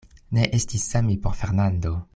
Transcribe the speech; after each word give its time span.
Ne 0.37 0.47
estis 0.59 0.87
same 0.95 1.19
por 1.27 1.39
Fernando. 1.43 1.95